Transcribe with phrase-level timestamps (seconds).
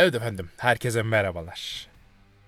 [0.00, 1.88] Evet efendim, herkese merhabalar.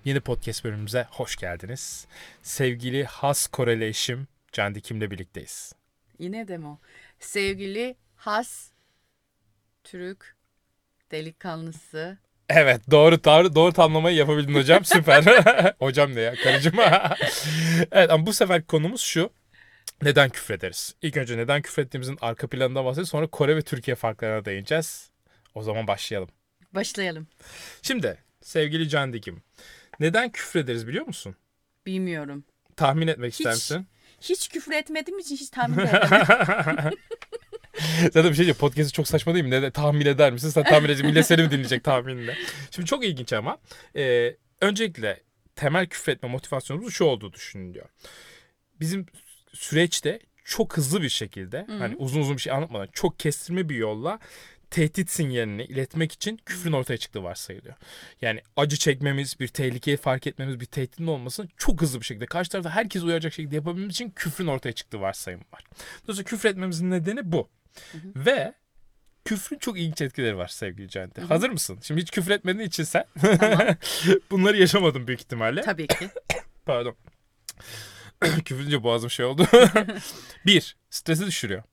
[0.05, 2.07] Yeni podcast bölümümüze hoş geldiniz.
[2.41, 5.73] Sevgili has Koreli eşim Can Dikim'le birlikteyiz.
[6.19, 6.79] Yine de mi o?
[7.19, 8.69] Sevgili has
[9.83, 10.35] Türk
[11.11, 12.17] delikanlısı.
[12.49, 14.85] Evet, doğru doğru doğru tamlamayı yapabildin hocam.
[14.85, 15.23] Süper.
[15.79, 16.79] hocam ne ya, karıcığım.
[17.91, 19.29] evet ama bu sefer konumuz şu.
[20.01, 20.95] Neden küfrederiz?
[21.01, 23.09] İlk önce neden küfrettiğimizin arka planından bahsedeceğiz.
[23.09, 25.11] Sonra Kore ve Türkiye farklarına değineceğiz.
[25.55, 26.29] O zaman başlayalım.
[26.75, 27.27] Başlayalım.
[27.81, 29.41] Şimdi sevgili Can Dikim.
[29.99, 31.35] Neden küfrederiz biliyor musun?
[31.85, 32.43] Bilmiyorum.
[32.75, 33.87] Tahmin etmek ister misin?
[34.21, 36.91] Hiç küfür etmediğim için hiç tahmin edemem.
[38.01, 38.57] Zaten bir şey diyeceğim.
[38.57, 39.51] Podcast'ı çok saçma değil mi?
[39.51, 40.49] Ne de, tahmin eder misin?
[40.49, 41.05] Sen tahmin edeceksin.
[41.07, 42.37] Millet seni mi dinleyecek tahminle?
[42.71, 43.57] Şimdi çok ilginç ama.
[43.95, 45.23] Ee, öncelikle
[45.55, 47.85] temel küfretme motivasyonumuz şu olduğu düşünülüyor.
[48.79, 49.05] Bizim
[49.53, 54.19] süreçte çok hızlı bir şekilde hani uzun uzun bir şey anlatmadan çok kestirme bir yolla
[54.73, 57.75] tehdit sinyalini iletmek için küfrün ortaya çıktığı varsayılıyor.
[58.21, 62.51] Yani acı çekmemiz, bir tehlikeyi fark etmemiz, bir tehditin olmasını çok hızlı bir şekilde karşı
[62.51, 65.63] tarafta herkes uyaracak şekilde yapabilmemiz için küfrün ortaya çıktığı varsayım var.
[66.03, 67.49] Dolayısıyla küfür etmemizin nedeni bu.
[68.15, 68.53] Ve
[69.25, 71.21] küfrün çok ilginç etkileri var sevgili Cente.
[71.21, 71.79] Hazır mısın?
[71.81, 73.05] Şimdi hiç küfür etmediğin için sen
[73.39, 73.67] Tamam.
[74.31, 75.61] bunları yaşamadın büyük ihtimalle.
[75.61, 76.09] Tabii ki.
[76.65, 76.95] Pardon.
[78.45, 79.47] Küfürünce boğazım şey oldu.
[80.45, 81.63] bir, stresi düşürüyor.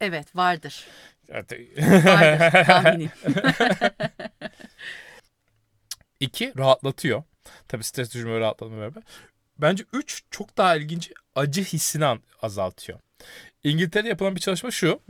[0.00, 0.86] Evet vardır.
[1.28, 3.10] Vardır tahminim.
[6.20, 7.22] İki, rahatlatıyor.
[7.68, 9.02] Tabii stres düşürme rahatlatma beraber.
[9.58, 12.98] Bence üç, çok daha ilginç acı hissini azaltıyor.
[13.64, 15.00] İngiltere'de yapılan bir çalışma şu.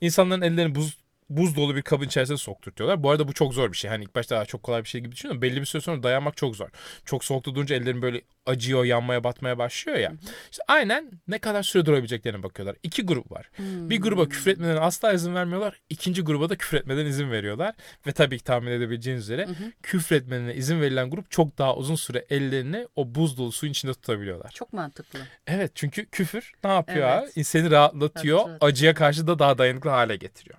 [0.00, 0.98] İnsanların ellerini buz
[1.30, 3.02] buz dolu bir kabın içerisine sokturtuyorlar.
[3.02, 3.90] Bu arada bu çok zor bir şey.
[3.90, 5.42] Hani ilk başta "Aa, çok kolay bir şey gibi düşünüyorum.
[5.42, 6.68] Belli bir süre sonra dayanmak çok zor.
[7.04, 10.12] Çok soğukta durunca ellerin böyle acıyor, yanmaya, batmaya başlıyor ya.
[10.50, 12.76] İşte aynen ne kadar süre durabileceklerine bakıyorlar.
[12.82, 13.50] İki grup var.
[13.58, 15.80] Bir gruba küfür etmeden asla izin vermiyorlar.
[15.90, 17.74] İkinci gruba da küfür etmeden izin veriyorlar.
[18.06, 19.48] Ve tabii ki tahmin edebileceğiniz üzere
[19.82, 23.92] küfür etmelerine izin verilen grup çok daha uzun süre ellerini o buz dolu suyun içinde
[23.92, 24.50] tutabiliyorlar.
[24.50, 25.18] Çok mantıklı.
[25.46, 27.08] Evet çünkü küfür ne yapıyor?
[27.22, 27.32] Evet.
[27.36, 27.44] abi?
[27.44, 28.38] Seni rahatlatıyor.
[28.38, 28.70] Rahatlatıyor.
[28.70, 30.58] Acıya karşı da daha dayanıklı hale getiriyor.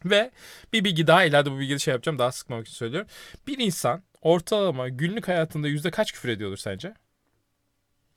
[0.04, 0.30] Ve
[0.72, 3.08] bir bilgi daha ileride bu bilgiyi şey yapacağım daha sıkmamak için söylüyorum.
[3.46, 6.94] Bir insan ortalama günlük hayatında yüzde kaç küfür ediyordur sence?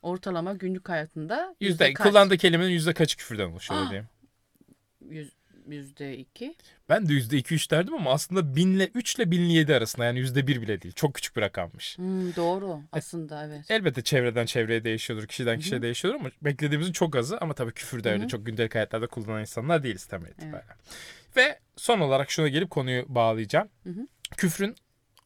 [0.01, 2.07] Ortalama günlük hayatında Yüzde, kaç?
[2.07, 3.89] kullandığı kelimenin yüzde kaçı küfürden oluşuyor Ah.
[3.89, 4.07] diyeyim.
[5.09, 5.29] Yüz,
[5.67, 6.55] yüzde iki.
[6.89, 10.19] Ben de yüzde iki üç derdim ama aslında binle üç ile binle yedi arasında yani
[10.19, 10.93] yüzde bir bile değil.
[10.93, 11.97] Çok küçük bir rakammış.
[11.97, 13.71] Hmm, doğru aslında evet.
[13.71, 18.11] Elbette çevreden çevreye değişiyordur, kişiden kişiye değişiyordur ama beklediğimizin çok azı ama tabii küfür de
[18.11, 20.73] öyle çok gündelik hayatlarda kullanan insanlar değiliz temel itibariyle.
[21.39, 23.69] Ve son olarak şuna gelip konuyu bağlayacağım.
[24.37, 24.75] Küfrün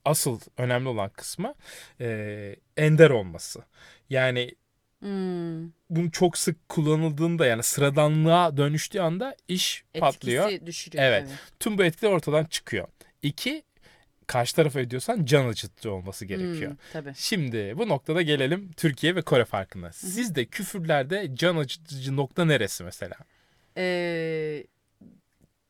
[0.05, 1.53] asıl önemli olan kısmı
[2.01, 3.63] e, ender olması.
[4.09, 4.55] Yani
[4.99, 10.45] Hmm, bunu çok sık kullanıldığında yani sıradanlığa dönüştüğü anda iş patlıyor.
[10.45, 11.03] etkisi düşürüyor.
[11.03, 11.29] Evet.
[11.59, 12.87] Tüm bu etkiler ortadan çıkıyor.
[13.21, 13.63] İki,
[14.27, 16.71] karşı tarafa ediyorsan can acıtıcı olması gerekiyor.
[16.71, 17.13] Hmm, tabii.
[17.15, 19.93] Şimdi bu noktada gelelim Türkiye ve Kore farkına.
[19.93, 23.15] Sizde küfürlerde can acıtıcı nokta neresi mesela?
[23.77, 24.63] Ee,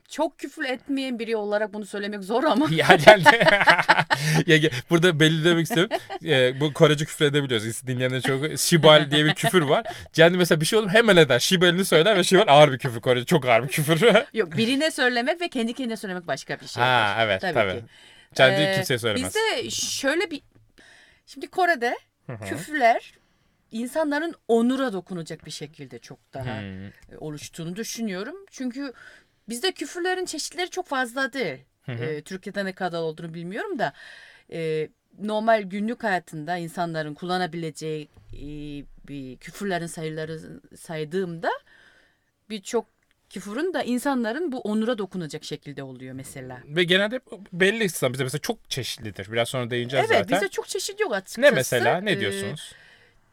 [0.09, 3.47] çok küfür etmeyen biri olarak bunu söylemek zor ama ya geldi.
[4.65, 5.97] ya, burada belli demek istiyorum.
[6.25, 7.87] Ee, bu Korece küfür edebiliyoruz.
[7.87, 9.85] Dinleyenler çok Şibal diye bir küfür var.
[10.13, 11.39] Kendi mesela bir şey olur hemen eder.
[11.39, 13.01] Şibal'ini söyler ve Şibal ağır bir küfür.
[13.01, 14.01] Korece çok ağır bir küfür.
[14.33, 16.83] yok birine söylemek ve kendi kendine söylemek başka bir şey.
[16.83, 17.53] ha evet tabii.
[17.53, 17.85] Tabii ki.
[18.35, 19.35] Kendi Ee, kimseye söylemez.
[19.35, 20.41] Bizde şöyle bir
[21.25, 21.97] şimdi Kore'de
[22.27, 22.45] Hı hı.
[22.45, 23.13] küfürler
[23.71, 26.85] insanların onura dokunacak bir şekilde çok daha Hmm.
[26.85, 28.35] e, oluştuğunu düşünüyorum.
[28.51, 28.93] Çünkü
[29.49, 31.59] bizde küfürlerin çeşitleri çok fazla değil.
[31.87, 33.93] Ee, Türkiye'de ne kadar olduğunu bilmiyorum da
[34.51, 34.89] e,
[35.19, 38.41] normal günlük hayatında insanların kullanabileceği e,
[39.07, 40.39] bir küfürlerin sayıları
[40.77, 41.49] saydığımda
[42.49, 42.85] birçok
[43.29, 46.61] küfürün de insanların bu onura dokunacak şekilde oluyor mesela.
[46.65, 47.19] Ve genelde
[47.53, 49.31] belli İslam bize mesela çok çeşitlidir.
[49.31, 50.35] Biraz sonra değineceğiz Evet zaten.
[50.35, 51.41] bizde çok çeşit yok açıkçası.
[51.41, 52.01] Ne mesela?
[52.01, 52.73] Ne Ee, diyorsunuz?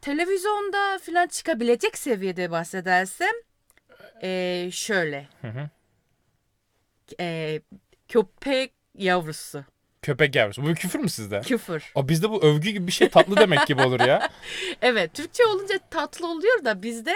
[0.00, 3.34] televizyonda falan çıkabilecek seviyede bahsedersem
[4.22, 5.28] ee, şöyle.
[5.42, 5.70] Hı hı.
[7.20, 7.60] Ee,
[8.08, 9.64] köpek yavrusu.
[10.02, 10.62] Köpek yavrusu.
[10.62, 11.40] Bu bir küfür mü sizde?
[11.40, 11.92] Küfür.
[11.94, 14.28] Aa, bizde bu övgü gibi bir şey tatlı demek gibi olur ya.
[14.82, 17.14] Evet Türkçe olunca tatlı oluyor da bizde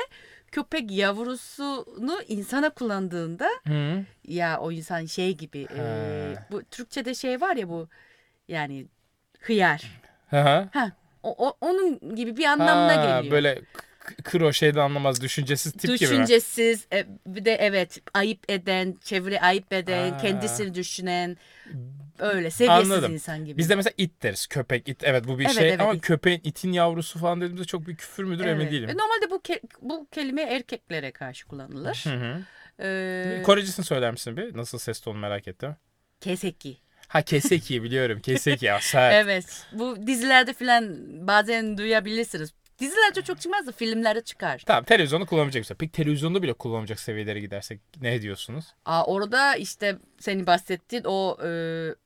[0.52, 4.04] köpek yavrusunu insana kullandığında Hı.
[4.28, 6.46] ya o insan şey gibi ee, Ha.
[6.50, 7.88] bu Türkçe'de şey var ya bu
[8.48, 8.86] yani
[9.40, 10.00] hıyar.
[10.30, 10.68] Hı hı.
[10.72, 10.92] Ha,
[11.22, 13.32] o, o- onun gibi bir anlamına Ha, geliyor.
[13.32, 13.60] Böyle
[14.24, 15.98] kro şeyden anlamaz düşüncesiz tip gibi mi?
[15.98, 20.16] Düşüncesiz, e, bir de evet ayıp eden, çevre ayıp eden, Aa.
[20.18, 21.36] kendisini düşünen,
[22.18, 23.12] öyle seviyesiz Anladım.
[23.12, 23.58] insan gibi.
[23.58, 24.46] Bizde mesela it deriz.
[24.46, 25.04] Köpek, it.
[25.04, 26.02] Evet bu bir Evet, şey evet, ama it.
[26.02, 28.72] köpeğin, itin yavrusu falan dediğimizde çok bir küfür müdür emin Evet.
[28.72, 28.88] değilim.
[28.88, 32.04] Ve Normalde bu ke- bu kelime erkeklere karşı kullanılır.
[32.06, 32.42] Hı hı.
[32.80, 34.56] Ee, Korecisini söyler misin bir?
[34.56, 35.76] Nasıl ses tonu merak ettim.
[36.20, 36.76] keseki.
[37.08, 38.20] Ha Keseki biliyorum.
[38.20, 39.14] Keseki ya sert.
[39.14, 39.66] Evet.
[39.72, 40.94] Bu dizilerde falan
[41.28, 42.50] bazen duyabilirsiniz.
[42.78, 44.62] Dizilerde çok çıkmaz da filmlerde çıkar.
[44.66, 45.76] Tamam televizyonu kullanamayacak mesela.
[45.78, 48.64] Peki televizyonda bile kullanmayacak seviyelere gidersek ne diyorsunuz?
[48.84, 51.50] Aa, orada işte senin bahsettiğin o e,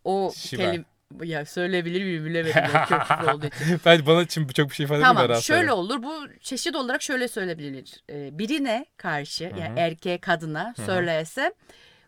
[0.05, 0.63] o Şiva.
[0.63, 0.85] kelim
[1.23, 2.57] ya söyleyebilir miyim bilemedim.
[2.57, 3.81] ya, çok küfür olduğu için.
[3.85, 8.03] ben bana için çok bir şey ifade Tamam şöyle olur bu çeşit olarak şöyle söyleyebilir.
[8.11, 11.55] Ee, birine karşı yani erkeğe kadına söylerse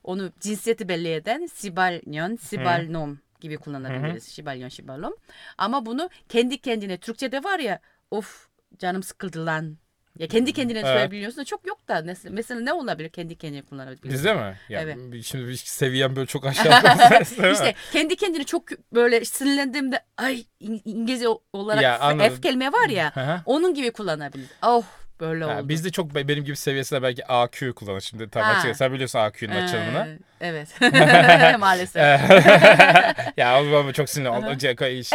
[0.05, 4.25] onu cinsiyeti belli eden sibalyon, sibalnom gibi kullanabiliriz.
[4.25, 5.17] Sibalyon, sibalom.
[5.59, 7.81] Ama bunu kendi kendine Türkçe'de var ya
[8.11, 8.47] of
[8.79, 9.77] canım sıkıldı lan.
[10.19, 10.89] Ya kendi kendine Evet.
[10.89, 14.03] söyleyebiliyorsun da çok yok da mesela, ne olabilir kendi kendine kullanabilir.
[14.13, 14.57] Bizde mi?
[14.69, 14.97] Ya, Evet.
[15.25, 17.45] Şimdi bir seviyem böyle çok aşağı kalsın.
[17.53, 18.65] işte kendi kendine çok
[18.95, 22.35] böyle sinirlendiğimde ay İng- İngilizce olarak Ya, anladım.
[22.35, 24.47] F kelime var ya onun gibi kullanabilir.
[24.63, 24.85] Oh
[25.21, 25.69] böyle Ha, oldu.
[25.69, 28.01] bizde çok be- benim gibi seviyesinde belki AQ kullanır.
[28.01, 28.51] Şimdi tam Ha.
[28.51, 28.77] açık.
[28.77, 30.19] Sen biliyorsun AQ'nun açılımını.
[30.41, 30.69] Ee, evet.
[31.61, 32.03] Maalesef.
[33.37, 34.61] ya o zaman çok sinirli oldu.
[34.61, 34.71] Şey,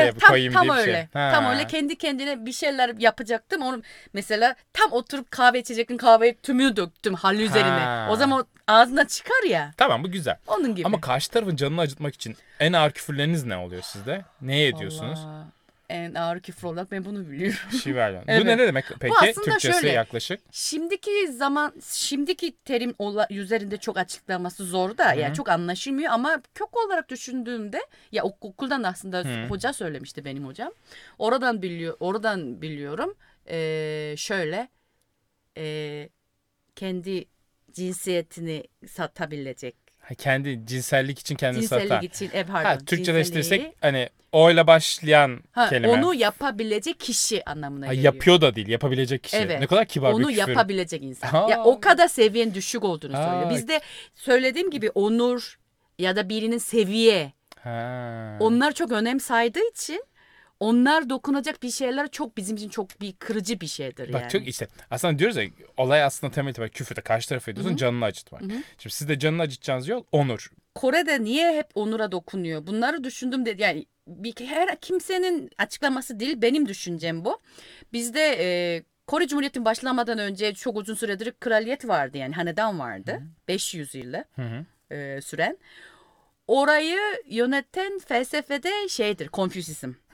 [0.06, 0.88] Evet, tam, koyayım tam diye bir şey.
[0.94, 1.10] öyle.
[1.14, 1.32] Ha.
[1.34, 3.62] Tam öyle kendi kendine bir şeyler yapacaktım.
[3.62, 3.82] Onu
[4.14, 5.98] mesela tam oturup kahve içecektim.
[5.98, 7.70] Kahveyi tümünü döktüm halı üzerine.
[7.70, 8.08] Ha.
[8.12, 9.72] O zaman ağzına çıkar ya.
[9.78, 10.38] Tamam bu güzel.
[10.48, 10.86] Onun gibi.
[10.88, 14.22] Ama karşı tarafın canını acıtmak için en ağır küfürleriniz ne oluyor sizde?
[14.42, 15.20] Neye ediyorsunuz?
[15.26, 15.46] Vallahi
[16.06, 17.58] En ağır küfür olarak ben bunu biliyorum.
[17.84, 18.24] Şiverlen.
[18.28, 18.42] Evet.
[18.42, 19.14] Bu ne, demek peki?
[19.18, 19.94] aslında Türkçesi şöyle.
[19.94, 20.40] yaklaşık.
[20.52, 26.78] Şimdiki zaman, şimdiki terim ola, üzerinde çok açıklaması zor da yani çok anlaşılmıyor ama kök
[26.86, 27.80] olarak düşündüğümde
[28.12, 29.48] ya ok- okuldan aslında Hı.
[29.48, 30.72] hoca söylemişti benim hocam.
[31.20, 33.16] Oradan biliyor, oradan biliyorum.
[33.50, 34.68] Ee, şöyle
[35.58, 36.10] ee,
[36.76, 37.26] kendi
[37.72, 39.76] cinsiyetini satabilecek.
[40.08, 42.04] Ha, kendi cinsellik için kendini Cinsellik satan.
[42.04, 42.70] için ev pardon.
[42.70, 45.88] Ha, Türkçeleştirirsek cinselliği- hani oyla başlayan ha, kelime.
[45.88, 48.14] onu yapabilecek kişi anlamına Ha, geliyor.
[48.14, 49.38] yapıyor da değil, yapabilecek kişi.
[49.38, 49.60] Evet.
[49.60, 50.48] Ne kadar kibar onu bir küfür.
[50.50, 51.28] yapabilecek insan.
[51.28, 51.48] Ha.
[51.50, 53.24] Ya o kadar seviyen düşük olduğunu Ha.
[53.32, 53.50] söylüyor.
[53.52, 53.82] Bizde
[54.16, 55.60] söylediğim gibi onur
[56.00, 58.38] ya da birinin seviye Ha.
[58.40, 60.04] onlar çok önem saydığı için
[60.60, 64.32] onlar dokunacak bir şeyler çok bizim için çok bir kırıcı bir şeydir Bak yani.
[64.32, 65.44] çok işte aslında diyoruz ya
[65.78, 68.42] olay aslında temel itibariyle küfürde karşı tarafı ediyorsun canını acıtmak.
[68.78, 70.52] Şimdi siz de canını acıtacağınız yol onur.
[70.76, 72.68] Kore'de niye hep onura dokunuyor?
[72.68, 77.42] Bunları düşündüm de yani bir her kimsenin açıklaması değil benim düşüncem bu.
[77.94, 83.22] Bizde e, Kore Cumhuriyeti'nin başlamadan önce çok uzun süredir kraliyet vardı yani hanedan vardı.
[83.48, 84.26] 500 yılı
[84.92, 85.58] e, süren.
[86.48, 89.28] Orayı yöneten felsefede şeydir,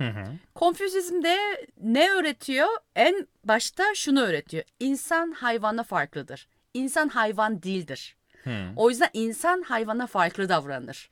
[0.04, 0.26] hı.
[0.56, 1.38] Konfüsyizm de
[1.82, 2.68] ne öğretiyor?
[2.96, 4.64] En başta şunu öğretiyor.
[4.80, 6.48] İnsan hayvana farklıdır.
[6.74, 8.16] İnsan hayvan değildir.
[8.44, 8.50] Hı.
[8.76, 11.10] O yüzden insan hayvana farklı davranır.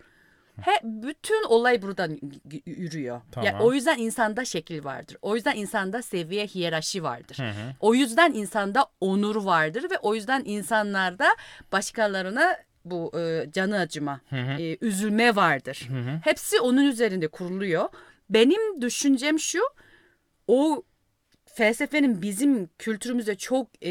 [0.62, 2.20] He, bütün olay buradan
[2.66, 3.22] yürüyor.
[3.32, 3.46] Tamam.
[3.46, 5.18] Ya, o yüzden insanda şekil vardır.
[5.22, 7.38] O yüzden insanda seviye hiyerarşi vardır.
[7.40, 7.74] Hı hı.
[7.80, 11.28] O yüzden insanda onur vardır ve o yüzden insanlarda
[11.72, 12.58] başkalarına
[12.92, 14.62] bu e, canı acıma, Hı hı.
[14.62, 15.88] e, üzülme vardır.
[15.92, 16.20] Hı hı.
[16.24, 17.90] Hepsi onun üzerinde kuruluyor.
[18.30, 19.60] Benim düşüncem şu,
[20.48, 20.84] o
[21.46, 23.90] felsefenin bizim kültürümüze çok e,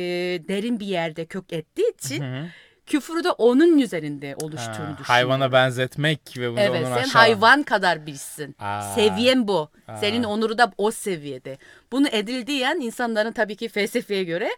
[0.48, 2.46] derin bir yerde kök ettiği için Hı hı.
[2.86, 5.04] küfrü de onun üzerinde oluştuğunu Ha, düşünüyorum.
[5.04, 7.22] hayvana benzetmek ve bunu Evet onun sen aşağı.
[7.22, 8.56] hayvan kadar bilsin.
[8.58, 8.82] Aa.
[8.94, 9.68] Seviyen bu.
[9.88, 9.96] Aa.
[9.96, 11.58] Senin onuru da o seviyede.
[11.92, 14.48] Bunu edildiğin insanların tabii ki felsefeye göre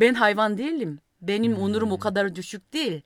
[0.00, 0.98] ben hayvan değilim.
[1.20, 1.62] Benim Hmm.
[1.62, 3.02] onurum o kadar düşük değil.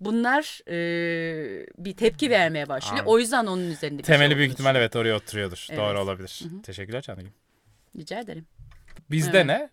[0.00, 2.92] Bunlar e, bir tepki vermeye başlıyor.
[2.94, 3.12] Anladım.
[3.12, 5.66] O yüzden onun üzerinde bir Temeli şey büyük ihtimalle evet oraya oturuyordur.
[5.70, 5.78] Evet.
[5.80, 6.42] Doğru olabilir.
[6.62, 7.18] Teşekkürler Canım.
[7.18, 7.40] düşünüyorum.
[7.98, 8.46] Rica ederim.
[9.10, 9.46] Bizde Evet.
[9.46, 9.68] ne?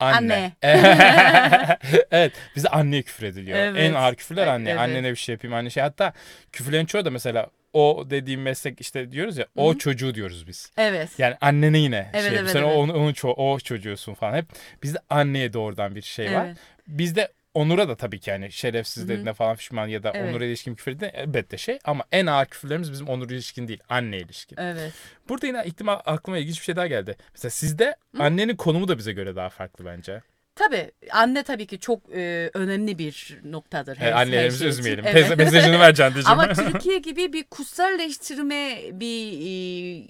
[0.00, 0.52] Anne.
[0.62, 1.78] Anne.
[2.10, 3.58] evet bize anneye küfür ediliyor.
[3.58, 3.80] Evet.
[3.80, 4.70] En ağır küfürler anne.
[4.70, 4.80] evet.
[4.80, 5.82] Annene bir şey yapayım anne şey.
[5.82, 6.12] Hatta
[6.52, 10.72] küfürlerin çoğu da mesela o dediğim meslek işte diyoruz ya o çocuğu diyoruz biz.
[10.76, 11.10] Evet.
[11.18, 12.76] Yani annene yine Evet, şey evet, sen evet.
[12.76, 14.34] onun, onun ço- o çocuğusun falan.
[14.36, 14.46] Hep
[14.82, 16.46] bizde anneye doğrudan bir şey var.
[16.46, 16.56] Evet.
[16.88, 17.28] Bizde
[17.58, 20.30] Onur'a da tabii ki yani şerefsizlerine falan pişman ya da Evet.
[20.34, 24.18] onura ilişkin küfür de elbette şey ama en ağır küfürlerimiz bizim onur ilişkin değil anne
[24.18, 24.56] ilişkin.
[24.60, 24.92] Evet.
[25.28, 27.16] Burada yine ihtimal aklıma ilginç bir şey daha geldi.
[27.34, 30.22] Mesela sizde annenin konumu da bize göre daha farklı bence.
[30.54, 33.96] Tabii anne tabii ki çok e, önemli bir noktadır.
[33.96, 34.78] her- He, her annelerimizi şey için.
[34.80, 35.04] üzmeyelim.
[35.06, 35.38] Evet.
[35.38, 36.32] Mesajını ver Candıcığım.
[36.32, 40.04] Ama Türkiye gibi bir kutsalleştirme bir e,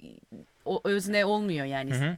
[0.65, 1.93] o özne olmuyor yani.
[1.93, 2.17] Hı hı.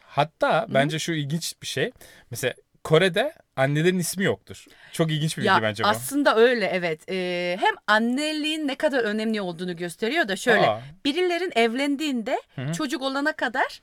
[0.00, 1.90] Hatta bence şu ilginç bir şey.
[2.30, 4.66] Mesela Kore'de annelerin ismi yoktur.
[4.92, 5.88] Çok ilginç bir bilgi Ya bence bu.
[5.88, 7.10] aslında öyle evet.
[7.10, 10.68] Ee, hem anneliğin ne kadar önemli olduğunu gösteriyor da şöyle.
[10.68, 10.80] Aa.
[11.04, 12.72] Birilerin evlendiğinde hı.
[12.72, 13.80] çocuk olana kadar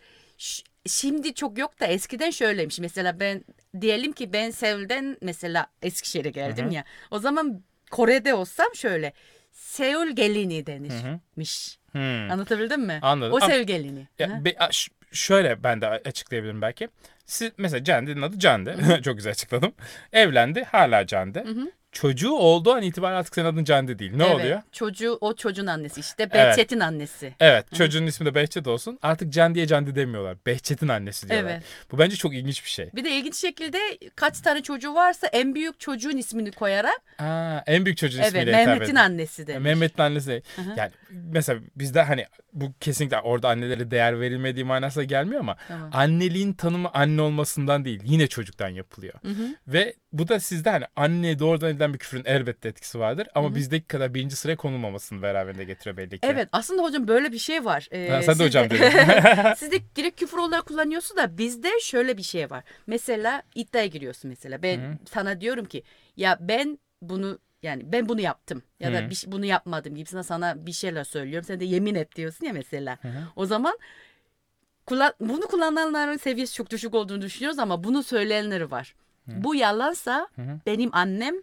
[0.88, 2.80] şimdi çok yok da eskiden şöyleymiş.
[2.80, 3.44] Mesela ben
[3.82, 6.84] diyelim ki ben Seul'den mesela Eskişehir'e geldim ya.
[7.12, 9.14] O zaman Kore'de olsam şöyle
[9.52, 11.80] Seul gelini denirmiş.
[11.92, 12.32] Hmm.
[12.32, 13.00] Anlatabildim mi?
[13.02, 13.34] Anladım.
[13.34, 14.08] O Seul gelini.
[14.20, 14.70] Ya, be-
[15.12, 16.90] şöyle ben de açıklayabilirim belki.
[17.30, 19.02] Siz mesela Cande'nin adı Cande.
[19.04, 19.74] Çok güzel açıkladım.
[20.14, 21.46] Evlendi hala Cande.
[21.92, 24.12] Çocuğu olduğu an itibaren artık senin adın Candi değil.
[24.16, 24.62] Ne Evet, oluyor?
[24.72, 26.24] Çocuğu o çocuğun annesi işte.
[26.24, 26.34] Evet.
[26.34, 27.34] Behçet'in annesi.
[27.40, 29.00] Evet çocuğun ismi de Behçet olsun.
[29.02, 30.38] Artık Candi'ye Candi demiyorlar.
[30.46, 31.52] Behçet'in annesi diyorlar.
[31.52, 31.64] Evet.
[31.92, 32.90] Bu bence çok ilginç bir şey.
[32.96, 33.78] Bir de ilginç şekilde
[34.16, 38.52] kaç tane çocuğu varsa en büyük çocuğun ismini koyarak Aa, en büyük çocuğun evet ismiyle
[38.52, 39.64] Mehmet'in annesi demiş.
[39.64, 40.44] Mehmet'in annesi.
[40.56, 40.62] hı.
[40.78, 45.90] Yani mesela bizde hani bu kesinlikle orada annelere değer verilmediği manasına gelmiyor ama Tamam.
[45.94, 49.14] anneliğin tanımı anne olmasından değil yine çocuktan yapılıyor.
[49.22, 49.48] Hı hı.
[49.68, 53.88] Ve bu da sizde hani anne doğrudan edilen bir küfrün elbette etkisi vardır ama bizdeki
[53.88, 56.20] kadar birinci sıraya konulmamasını beraberinde getiriyor belli ki.
[56.22, 57.88] Evet aslında hocam böyle bir şey var.
[57.92, 58.84] Ee, Ha, sen de hocam dedin.
[59.58, 62.64] siz de direkt küfür olarak kullanıyorsun da bizde şöyle bir şey var.
[62.88, 64.64] Mesela iddiaya giriyorsun mesela.
[64.64, 64.98] Ben Hı.
[65.12, 65.84] sana diyorum ki
[66.18, 68.94] ya ben bunu yani ben bunu yaptım ya Hı.
[68.94, 71.46] da bir, şey- bunu yapmadım gibisine sana bir şeyler söylüyorum.
[71.48, 72.98] Sen de yemin et diyorsun ya mesela.
[73.36, 73.78] O zaman
[74.86, 78.96] kullan, bunu kullananların seviyesi çok düşük olduğunu düşünüyoruz ama bunu söyleyenleri var.
[79.28, 80.60] Bu yalansa Hı hı.
[80.66, 81.36] benim annem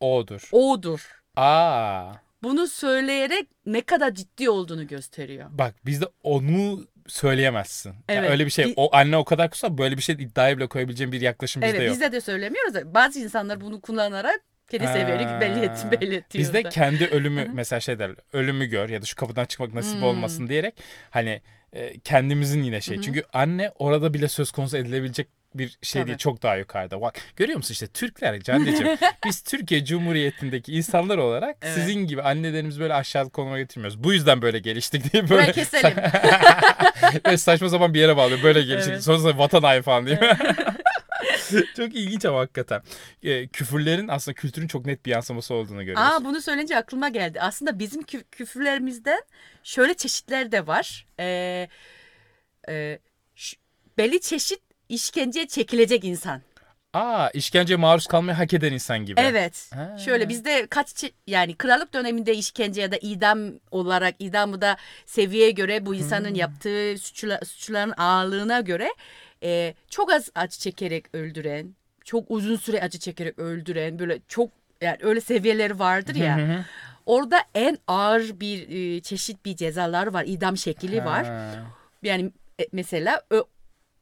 [0.00, 0.48] O'dur.
[0.52, 1.22] o'dur.
[1.36, 2.12] Aa.
[2.42, 5.46] Bunu söyleyerek ne kadar ciddi olduğunu gösteriyor.
[5.50, 7.90] Bak bizde onu söyleyemezsin.
[7.90, 8.30] Yani Evet.
[8.30, 8.72] öyle bir şey.
[8.76, 11.86] O anne o kadar kutsal böyle bir şey iddiaya bile koyabileceğim bir yaklaşım bizde Evet
[11.86, 11.92] yok.
[11.92, 12.74] bizde de söylemiyoruz.
[12.74, 15.40] da Bazı insanlar bunu kullanarak kendi seviyeni Ha.
[15.40, 16.22] belli, et, belli ediyor.
[16.34, 18.16] Bizde kendi ölümü mesela şey derler.
[18.32, 20.02] Ölümü gör ya da şu kapıdan çıkmak nasip Hmm.
[20.02, 20.74] olmasın diyerek
[21.10, 23.00] hani e, kendimizin yine şey.
[23.00, 26.08] Çünkü anne orada bile söz konusu edilebilecek bir şey Tabii.
[26.08, 26.18] değil.
[26.18, 27.00] Çok daha yukarıda.
[27.00, 28.86] Bak görüyor musun işte Türkler Cande'cim
[29.26, 31.74] biz Türkiye Cumhuriyeti'ndeki insanlar olarak Evet.
[31.74, 34.04] sizin gibi annelerimizi böyle aşağılık konuma getirmiyoruz.
[34.04, 35.96] Bu yüzden böyle geliştik diye Burayı böyle keselim.
[37.24, 38.42] Böyle saçma sapan bir yere bağlıyor.
[38.42, 38.90] Böyle gelişik.
[38.92, 39.04] Evet.
[39.04, 40.20] Sonrasında vatan haini falan diye.
[41.76, 42.82] çok ilginç ama hakikaten.
[43.22, 46.02] Ee, küfürlerin aslında kültürün çok net bir yansıması olduğunu görüyoruz.
[46.12, 47.40] Aa bunu söyleyince aklıma geldi.
[47.40, 49.22] Aslında bizim kü- küfürlerimizden
[49.62, 51.06] şöyle çeşitler de var.
[51.20, 51.68] Ee,
[52.68, 52.98] e,
[53.98, 56.40] belli çeşit işkenceye çekilecek insan.
[56.94, 59.20] Aa işkenceye maruz kalmayı hak eden insan gibi.
[59.20, 59.70] Evet.
[59.74, 59.98] Ha.
[59.98, 63.38] Şöyle bizde kaç yani krallık döneminde işkence ya da idam
[63.70, 64.76] olarak idamı da
[65.06, 68.88] seviyeye göre bu insanın yaptığı suçla, suçların ağırlığına göre
[69.42, 71.74] e, çok az acı çekerek öldüren,
[72.04, 74.50] çok uzun süre acı çekerek öldüren böyle çok
[74.80, 76.38] yani öyle seviyeleri vardır ya.
[76.38, 76.64] Hı hı.
[77.06, 80.24] Orada en ağır bir e, çeşit bir cezalar var.
[80.26, 81.24] idam şekli var.
[81.26, 81.54] Ha.
[82.02, 83.22] Yani e, mesela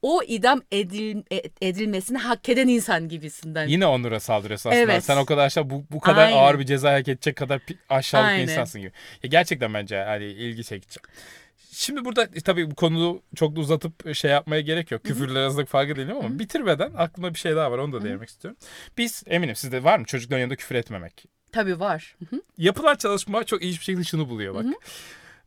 [0.04, 3.66] o idam edil, e- edilmesini hak eden insan gibisinden.
[3.66, 4.92] Yine onura saldırıyorsun aslında.
[4.92, 5.04] Evet.
[5.04, 6.36] Sen o kadar aşağı bu, bu kadar Aynen.
[6.36, 8.42] ağır bir ceza hak edecek kadar aşağılık bir Aynen.
[8.42, 8.92] insansın gibi.
[9.22, 11.00] Ya gerçekten bence hani ilgi çekici.
[11.72, 15.04] Şimdi burada e, tabii bu konuyu çok da uzatıp şey yapmaya gerek yok.
[15.04, 17.78] Küfürler arasındaki farkı değil ama bitirmeden aklımda bir şey daha var.
[17.78, 18.60] Onu da değinmek istiyorum.
[18.98, 21.24] Biz eminim sizde var mı çocukların yanında küfür etmemek?
[21.52, 22.16] Tabii var.
[22.18, 22.42] Hı hı.
[22.58, 24.64] Yapılan çalışma çok ilginç bir şekilde şunu buluyor bak.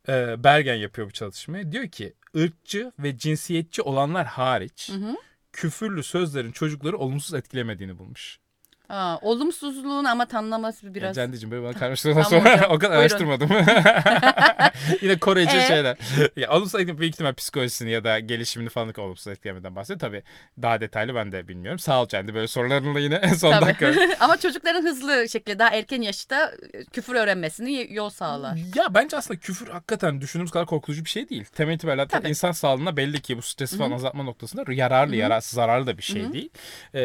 [0.08, 1.72] Ee, Bergen yapıyor bu çalışmayı.
[1.72, 5.16] Diyor ki ırkçı ve cinsiyetçi olanlar hariç hı.
[5.52, 8.40] küfürlü sözlerin çocukları olumsuz etkilemediğini bulmuş.
[8.88, 11.16] Aa, olumsuzluğun ama tanımlaması biraz.
[11.16, 13.00] Ya Candi'cim böyle bana Tamam sonra hocam, o kadar buyurun.
[13.00, 13.48] araştırmadım.
[15.02, 15.60] Yine Korece Ee?
[15.66, 15.96] şeyler.
[16.36, 20.00] Ya, olumsuz büyük ihtimal psikolojisini ya da gelişimini falan olumsuz etkilemeden bahsediyor.
[20.00, 20.22] Tabii
[20.62, 21.78] daha detaylı ben de bilmiyorum.
[21.78, 23.66] Sağ ol Candi böyle sorularınla yine son Tabii.
[23.66, 23.94] dakika.
[24.20, 28.58] ama çocukların hızlı şekilde daha erken yaşta e, küfür öğrenmesini yol sağlar.
[28.74, 31.44] Ya bence aslında küfür hakikaten düşündüğümüz kadar korkutucu bir şey değil.
[31.44, 32.28] Temel itibariyle hatta Tabii.
[32.28, 36.32] insan sağlığına belli ki bu stresi falan azaltma noktasında yararlı, yararsız, zararlı da bir şey
[36.32, 36.50] değil.
[36.94, 37.00] Ee,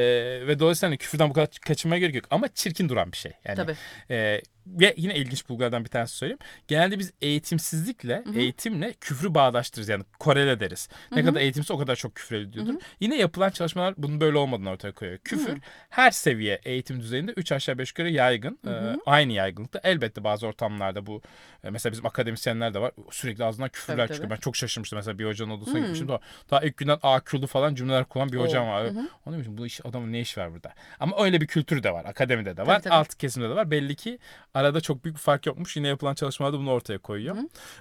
[0.48, 2.26] ve dolayısıyla hani küfürden bu kadar kaçınmaya gerek yok.
[2.32, 3.32] Ama çirkin duran bir şey.
[3.46, 3.76] Yani, Tabii.
[4.12, 6.40] e, ve yine ilginç bulgulardan bir tanesi söyleyeyim.
[6.68, 9.90] Genelde biz eğitimsizlikle, eğitimle küfrü bağdaştırırız.
[9.90, 10.90] Yani korele ederiz.
[11.12, 12.74] Ne kadar eğitimsiz o kadar çok küfür ediyordur.
[13.00, 15.18] Yine yapılan çalışmalar bunun böyle olmadığını ortaya koyuyor.
[15.18, 15.58] Küfür
[15.90, 18.60] her seviye eğitim düzeyinde 3 aşağı 5 yukarı yaygın.
[18.68, 18.72] Ee,
[19.06, 19.80] aynı yaygınlıkta.
[19.84, 21.22] Elbette bazı ortamlarda bu
[21.64, 22.92] e, mesela bizim akademisyenler de var.
[23.12, 24.30] Sürekli ağzından küfürler Tabii, çıkıyor.
[24.30, 24.38] tabii.
[24.38, 24.98] Ben çok şaşırmıştım.
[24.98, 26.08] Mesela bir hocanın odasına gitmiştim.
[26.08, 26.20] Daha,
[26.52, 28.86] daha ilk günden akıllı falan cümleler kullanan bir hocam var.
[29.26, 30.74] Onu demiştim bu iş adamın ne iş var burada?
[31.00, 32.06] Ama öyle bir kültür de var.
[32.06, 32.68] Akademide de var.
[32.68, 32.94] Tabii, tabii.
[32.94, 33.72] Alt kesimde de var.
[33.72, 34.20] Belli ki
[34.54, 35.78] arada çok büyük bir fark yokmuş.
[35.78, 37.38] Yine yapılan çalışmalarda bunu ortaya koyuyor.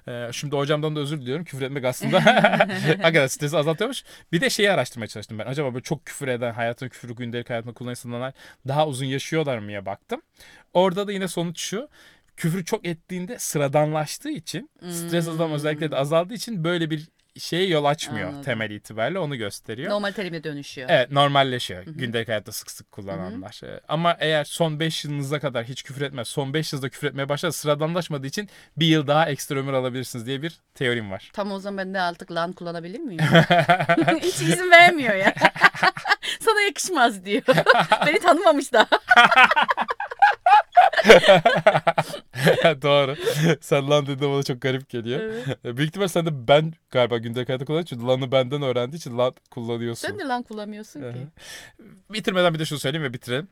[0.09, 1.45] Ee, şimdi hocamdan da özür diliyorum.
[1.45, 4.05] Küfür etmek aslında hakikaten stresi azaltıyormuş.
[4.33, 5.47] Bir de şeyi araştırmaya çalıştım ben.
[5.47, 8.33] Acaba böyle çok küfür eden, hayatın küfürü gündelik hayatında kullanan insanlar
[8.69, 10.23] daha uzun yaşıyorlar mıya baktım.
[10.73, 11.89] Orada da yine sonuç şu.
[12.37, 17.09] Küfür çok ettiğinde sıradanlaştığı için, stres azalma özellikle de azaldığı için böyle bir
[17.39, 18.45] şeye yol açmıyor Anladım.
[18.45, 19.91] temel itibariyle onu gösteriyor.
[19.91, 20.89] Normal terime dönüşüyor.
[20.91, 23.61] Evet normalleşiyor gündelik hayatta sık sık kullananlar.
[23.65, 27.29] Ee, Ama eğer son 5 yılınıza kadar hiç küfür etmez, son 5 yılda küfür etmeye
[27.29, 31.31] başlar sıradanlaşmadığı için bir yıl daha ekstra ömür alabilirsiniz diye bir teorim var.
[31.33, 33.21] Tam o zaman ben de artık lan kullanabilir miyim?
[34.23, 35.35] Hiç izin vermiyor ya.
[36.41, 37.43] Sana yakışmaz diyor.
[38.07, 38.87] Beni tanımamış daha.
[42.83, 43.17] Doğru.
[43.61, 45.21] Sen lan dediğinde bana çok garip geliyor.
[45.21, 45.77] Evet.
[45.77, 49.35] Büyük ihtimal sen de ben galiba gündelik hayatta kullandığın için lanı benden öğrendiği için lan
[49.51, 50.09] kullanıyorsun.
[50.09, 51.27] Sen de lan kullanmıyorsun ki.
[52.11, 53.49] Bitirmeden bir de şunu söyleyeyim ve bitirelim.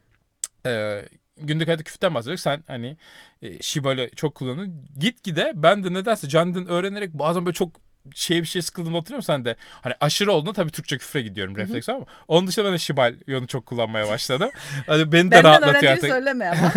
[0.66, 1.02] Ee,
[1.36, 2.42] günlük hayatta küfürden bahsediyoruz.
[2.42, 2.96] Sen hani
[3.42, 4.86] e, Shiba'yı çok kullanıyorsun.
[4.98, 9.16] Git gide ben de nedense Can'dan öğrenerek bazen böyle çok şey bir şey sıkıldığını hatırlıyor
[9.16, 9.56] musun sen de?
[9.82, 13.66] Hani aşırı olduğunda tabii Türkçe küfre gidiyorum refleks ama onun dışında ben de Shibalyo'nu çok
[13.66, 14.50] kullanmaya başladım.
[14.86, 16.10] Hani beni de Benden rahatlatıyor artık.
[16.10, 16.72] söyleme ama.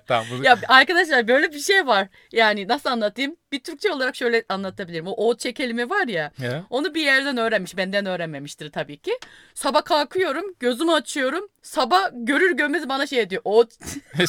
[0.06, 0.26] tamam.
[0.38, 2.08] bu- ya arkadaşlar böyle bir şey var.
[2.32, 3.36] Yani nasıl anlatayım?
[3.52, 5.06] Bir Türkçe olarak şöyle anlatabilirim.
[5.06, 6.30] O o çe kelime var ya.
[6.38, 6.64] Ya.
[6.70, 7.76] Onu bir yerden öğrenmiş.
[7.76, 9.18] Benden öğrenmemiştir tabii ki.
[9.54, 10.44] Sabah kalkıyorum.
[10.60, 11.48] Gözümü açıyorum.
[11.62, 13.42] Sabah görür görmez bana şey diyor.
[13.44, 13.64] O,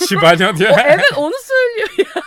[0.08, 0.72] Shibalyo diyor.
[0.72, 2.19] o evet onu söylüyor ya.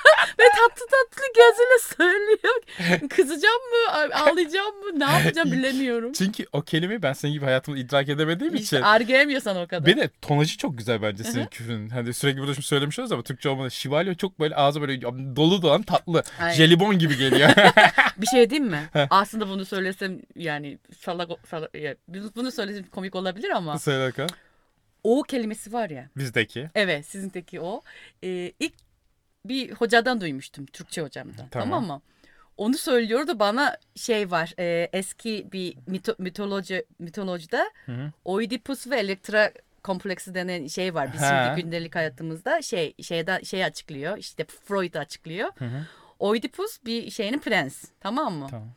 [0.43, 3.09] Ve tatlı tatlı gözüyle söylüyor.
[3.09, 4.15] Kızacağım mı?
[4.15, 5.01] Ağlayacağım mı?
[5.01, 6.13] Ne yapacağım bilemiyorum.
[6.13, 8.65] Çünkü o kelimeyi ben senin gibi hayatımda idrak edemediğim için.
[8.65, 9.87] İşte argayamıyor sana o kadar.
[9.87, 11.51] Bir de tonajı çok güzel bence senin Hı hı.
[11.51, 11.89] küfrün.
[11.89, 13.71] Hani sürekli burada şimdi söylemiş oluyoruz ama Türkçe olmadı.
[13.71, 15.03] Şivalyo çok böyle ağzı böyle
[15.37, 16.23] dolu dolan tatlı.
[16.41, 16.55] Aynen.
[16.55, 17.51] Jelibon gibi geliyor.
[18.17, 18.89] Bir şey diyeyim mi?
[19.11, 21.95] Aslında bunu söylesem yani salak, salak ya,
[22.37, 24.31] bunu söylesem komik olabilir ama Söyle bakalım.
[25.05, 26.09] o kelimesi var ya.
[26.17, 26.71] Bizdeki.
[26.75, 27.81] Evet sizinteki o.
[28.25, 28.73] Ee, ilk
[29.45, 30.67] bir hocadan duymuştum.
[30.67, 31.49] Türkçe hocamdan.
[31.51, 31.69] Tamam.
[31.71, 32.03] Tamam, mı?
[32.57, 34.55] Onu söylüyordu bana şey var.
[34.59, 37.63] e, eski bir mito, mitoloji mitolojide.
[38.25, 39.53] Oidipus ve Elektra
[39.85, 41.13] kompleksi denen şey var.
[41.13, 41.45] Biz Ha.
[41.55, 44.19] şimdi gündelik hayatımızda şey şeyden şey açıklıyor.
[44.19, 45.49] İşte Freud açıklıyor.
[45.59, 45.87] Hı hı.
[46.19, 47.85] Oidipus bir şeyinin prens.
[48.01, 48.47] Tamam mı?
[48.51, 48.69] Tamam.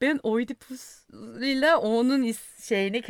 [0.00, 1.08] Ben Oidipus
[1.42, 3.02] ile onun şeyini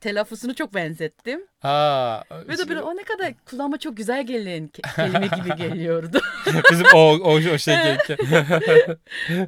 [0.00, 1.40] telaffuzunu çok benzettim.
[1.62, 6.20] Aa, Ve de böyle o ne kadar kulağıma çok güzel gelen ke- kelime gibi geliyordu.
[6.70, 7.76] bizim o, o, o şey.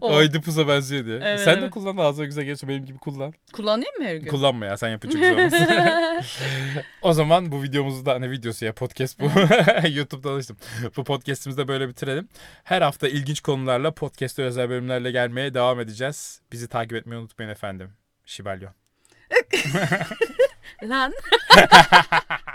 [0.01, 0.15] O.
[0.15, 1.21] Oidipus'a benziyor diye.
[1.25, 1.71] Evet, sen de evet.
[1.71, 3.33] kullan ağzına güzel gelirse benim gibi kullan.
[3.53, 4.27] Kullanayım mı her gün?
[4.29, 6.23] Kullanma ya sen yapınca güzel
[7.03, 9.31] o zaman bu videomuzu da ne videosu ya podcast bu.
[9.89, 10.57] YouTube'da alıştım.
[10.97, 12.29] Bu podcast'imizi de böyle bitirelim.
[12.65, 16.41] Her hafta ilginç konularla podcast'te özel bölümlerle gelmeye devam edeceğiz.
[16.53, 17.91] Bizi takip etmeyi unutmayın efendim.
[18.27, 18.69] Şibalyo.
[20.83, 21.13] Lan.